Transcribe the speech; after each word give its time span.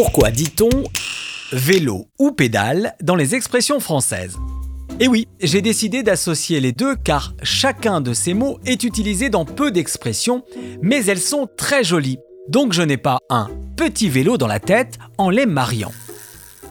Pourquoi 0.00 0.30
dit-on 0.30 0.70
vélo 1.50 2.06
ou 2.20 2.30
pédale 2.30 2.94
dans 3.02 3.16
les 3.16 3.34
expressions 3.34 3.80
françaises? 3.80 4.36
Et 5.00 5.08
oui, 5.08 5.26
j'ai 5.40 5.60
décidé 5.60 6.04
d'associer 6.04 6.60
les 6.60 6.70
deux 6.70 6.94
car 6.94 7.34
chacun 7.42 8.00
de 8.00 8.12
ces 8.12 8.32
mots 8.32 8.60
est 8.64 8.84
utilisé 8.84 9.28
dans 9.28 9.44
peu 9.44 9.72
d'expressions, 9.72 10.44
mais 10.82 11.04
elles 11.06 11.18
sont 11.18 11.48
très 11.56 11.82
jolies. 11.82 12.20
Donc 12.48 12.74
je 12.74 12.82
n'ai 12.82 12.96
pas 12.96 13.18
un 13.28 13.48
petit 13.76 14.08
vélo 14.08 14.38
dans 14.38 14.46
la 14.46 14.60
tête 14.60 15.00
en 15.18 15.30
les 15.30 15.46
mariant. 15.46 15.90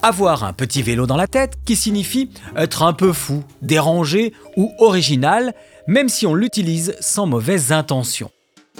Avoir 0.00 0.42
un 0.42 0.54
petit 0.54 0.80
vélo 0.80 1.06
dans 1.06 1.18
la 1.18 1.26
tête 1.26 1.58
qui 1.66 1.76
signifie 1.76 2.30
être 2.56 2.82
un 2.82 2.94
peu 2.94 3.12
fou, 3.12 3.44
dérangé 3.60 4.32
ou 4.56 4.72
original, 4.78 5.52
même 5.86 6.08
si 6.08 6.26
on 6.26 6.32
l'utilise 6.32 6.96
sans 7.00 7.26
mauvaise 7.26 7.72
intention. 7.72 8.30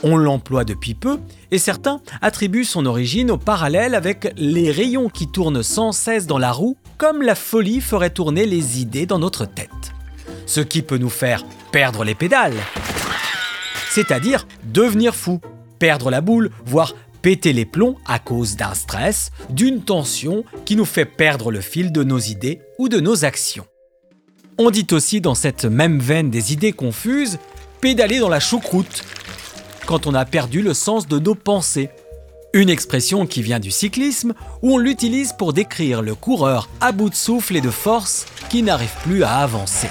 On 0.03 0.17
l'emploie 0.17 0.65
depuis 0.65 0.95
peu 0.95 1.19
et 1.51 1.59
certains 1.59 2.01
attribuent 2.23 2.65
son 2.65 2.87
origine 2.87 3.31
au 3.33 3.39
parallèle 3.39 3.95
avec 3.95 4.33
les 4.37 4.71
rayons 4.71 5.09
qui 5.09 5.27
tournent 5.27 5.63
sans 5.63 5.93
cesse 5.93 6.27
dans 6.27 6.39
la 6.39 6.53
roue 6.53 6.77
comme 6.99 7.23
la 7.23 7.35
folie 7.35 7.81
ferait 7.81 8.11
tourner 8.11 8.47
les 8.47 8.81
idées 8.81 9.07
dans 9.07 9.19
notre 9.19 9.45
tête. 9.45 9.69
Ce 10.47 10.61
qui 10.61 10.83
peut 10.83 10.99
nous 10.99 11.11
faire 11.11 11.45
perdre 11.73 12.05
les 12.05 12.15
pédales, 12.15 12.57
c'est-à-dire 13.91 14.47
devenir 14.65 15.15
fou, 15.15 15.41
perdre 15.79 16.11
la 16.11 16.21
boule, 16.21 16.51
voire 16.65 16.95
péter 17.21 17.53
les 17.53 17.65
plombs 17.65 17.97
à 18.07 18.19
cause 18.19 18.57
d'un 18.57 18.75
stress, 18.75 19.33
d'une 19.51 19.83
tension 19.83 20.45
qui 20.65 20.77
nous 20.77 20.85
fait 20.85 21.05
perdre 21.05 21.51
le 21.51 21.61
fil 21.61 21.91
de 21.91 22.05
nos 22.05 22.19
idées 22.19 22.61
ou 22.79 22.89
de 22.89 23.01
nos 23.01 23.25
actions. 23.25 23.67
On 24.59 24.71
dit 24.71 24.87
aussi 24.93 25.21
dans 25.21 25.35
cette 25.35 25.65
même 25.65 25.99
veine 25.99 26.31
des 26.31 26.53
idées 26.53 26.73
confuses, 26.73 27.39
pédaler 27.81 28.19
dans 28.19 28.29
la 28.29 28.41
choucroute, 28.41 29.05
quand 29.89 30.07
on 30.07 30.13
a 30.13 30.27
perdu 30.27 30.61
le 30.61 30.75
sens 30.75 31.09
de 31.09 31.19
nos 31.19 31.35
pensées. 31.35 31.89
Une 32.53 32.69
expression 32.69 33.27
qui 33.27 33.41
vient 33.41 33.59
du 33.59 33.71
cyclisme 33.71 34.35
où 34.61 34.75
on 34.75 34.79
l'utilise 34.79 35.33
pour 35.33 35.55
décrire 35.55 36.03
le 36.03 36.15
coureur 36.15 36.69
à 36.83 36.93
bout 36.93 37.09
de 37.09 37.15
souffle 37.15 37.57
et 37.57 37.63
de 37.63 37.71
force 37.71 38.27
qui 38.51 38.63
n'arrive 38.63 38.93
plus 39.03 39.23
à 39.23 39.37
avancer. 39.39 39.89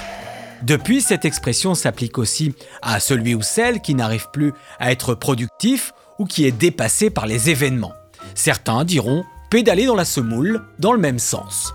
Depuis, 0.62 1.02
cette 1.02 1.24
expression 1.24 1.74
s'applique 1.74 2.16
aussi 2.16 2.54
à 2.80 3.00
celui 3.00 3.34
ou 3.34 3.42
celle 3.42 3.80
qui 3.80 3.96
n'arrive 3.96 4.28
plus 4.32 4.52
à 4.78 4.92
être 4.92 5.14
productif 5.14 5.92
ou 6.20 6.26
qui 6.26 6.46
est 6.46 6.52
dépassé 6.52 7.10
par 7.10 7.26
les 7.26 7.50
événements. 7.50 7.94
Certains 8.36 8.84
diront 8.84 9.24
pédaler 9.50 9.86
dans 9.86 9.96
la 9.96 10.04
semoule 10.04 10.62
dans 10.78 10.92
le 10.92 11.00
même 11.00 11.18
sens. 11.18 11.74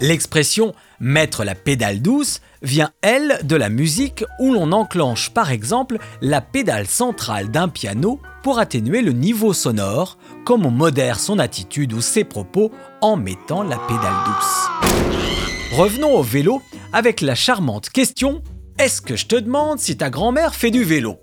L'expression 0.00 0.74
mettre 0.98 1.44
la 1.44 1.54
pédale 1.54 2.02
douce 2.02 2.40
vient, 2.62 2.90
elle, 3.02 3.38
de 3.44 3.56
la 3.56 3.68
musique 3.68 4.24
où 4.40 4.52
l'on 4.52 4.72
enclenche 4.72 5.30
par 5.30 5.50
exemple 5.50 5.98
la 6.20 6.40
pédale 6.40 6.86
centrale 6.86 7.50
d'un 7.50 7.68
piano 7.68 8.20
pour 8.42 8.58
atténuer 8.58 9.02
le 9.02 9.12
niveau 9.12 9.52
sonore, 9.52 10.18
comme 10.44 10.66
on 10.66 10.70
modère 10.70 11.20
son 11.20 11.38
attitude 11.38 11.92
ou 11.92 12.00
ses 12.00 12.24
propos 12.24 12.72
en 13.00 13.16
mettant 13.16 13.62
la 13.62 13.78
pédale 13.78 14.12
douce. 14.26 15.78
Revenons 15.78 16.16
au 16.16 16.22
vélo 16.22 16.60
avec 16.92 17.20
la 17.20 17.34
charmante 17.34 17.90
question 17.90 18.42
Est-ce 18.78 19.00
que 19.00 19.16
je 19.16 19.26
te 19.26 19.36
demande 19.36 19.78
si 19.78 19.96
ta 19.96 20.10
grand-mère 20.10 20.54
fait 20.54 20.70
du 20.70 20.84
vélo? 20.84 21.18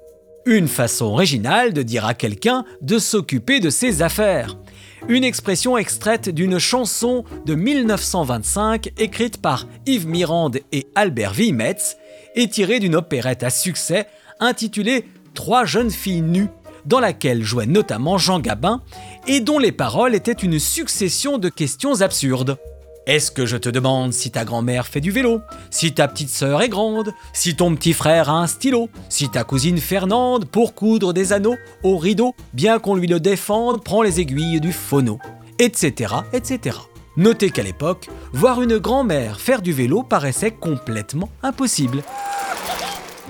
Une 0.46 0.68
façon 0.68 1.06
originale 1.06 1.74
de 1.74 1.84
dire 1.84 2.06
à 2.06 2.14
quelqu'un 2.14 2.66
de 2.82 2.98
s'occuper 2.98 3.60
de 3.60 3.70
ses 3.70 4.02
affaires 4.02 4.58
une 5.08 5.24
expression 5.24 5.78
extraite 5.78 6.30
d'une 6.30 6.60
chanson 6.60 7.24
de 7.46 7.56
1925 7.56 8.92
écrite 8.98 9.42
par 9.42 9.68
Yves 9.86 10.08
Mirande 10.08 10.60
et 10.72 10.88
Albert 10.96 11.34
Wimetz 11.38 11.98
et 12.36 12.48
tirée 12.48 12.80
d'une 12.80 12.96
opérette 12.96 13.44
à 13.44 13.50
succès 13.50 14.08
intitulée 14.40 15.06
Trois 15.34 15.64
jeunes 15.64 15.92
filles 15.92 16.22
nues, 16.22 16.50
dans 16.86 17.00
laquelle 17.00 17.42
jouait 17.44 17.66
notamment 17.66 18.18
Jean 18.18 18.40
Gabin 18.40 18.82
et 19.28 19.40
dont 19.40 19.60
les 19.60 19.72
paroles 19.72 20.14
étaient 20.14 20.32
une 20.32 20.60
succession 20.60 21.38
de 21.38 21.48
questions 21.48 22.02
absurdes. 22.02 22.58
Est-ce 23.08 23.32
que 23.32 23.48
je 23.48 23.58
te 23.58 23.68
demande 23.68 24.14
si 24.14 24.30
ta 24.30 24.46
grand-mère 24.46 24.86
fait 24.86 25.02
du 25.02 25.10
vélo 25.10 25.42
Si 25.72 25.92
ta 25.92 26.08
petite 26.08 26.30
sœur 26.30 26.62
est 26.62 26.70
grande 26.70 27.12
Si 27.34 27.56
ton 27.56 27.76
petit 27.76 27.94
frère 27.94 28.30
a 28.30 28.34
un 28.34 28.48
stylo 28.48 28.90
Si 29.10 29.28
ta 29.28 29.44
cousine 29.44 29.80
Fernande, 29.80 30.46
pour 30.46 30.76
coudre 30.76 31.12
des 31.12 31.34
anneaux 31.34 31.58
au 31.84 31.98
rideau, 31.98 32.36
bien 32.54 32.78
qu'on 32.78 32.96
lui 32.96 33.08
le 33.08 33.20
défende, 33.20 33.84
prend 33.84 34.04
les 34.04 34.20
aiguilles 34.20 34.62
du 34.62 34.72
phono 34.72 35.18
Etc. 35.58 36.14
etc. 36.32 36.78
Notez 37.18 37.50
qu'à 37.50 37.64
l'époque, 37.64 38.08
voir 38.34 38.62
une 38.62 38.78
grand-mère 38.78 39.42
faire 39.42 39.64
du 39.64 39.74
vélo 39.74 40.04
paraissait 40.04 40.52
complètement 40.52 41.30
impossible. 41.42 42.04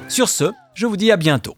Sur 0.10 0.28
ce, 0.28 0.52
je 0.74 0.86
vous 0.86 0.98
dis 0.98 1.12
à 1.12 1.18
bientôt. 1.18 1.56